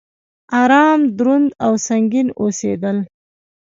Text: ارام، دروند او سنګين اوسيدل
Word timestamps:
ارام، 0.61 1.01
دروند 1.17 1.49
او 1.65 1.73
سنګين 1.87 2.27
اوسيدل 2.41 2.97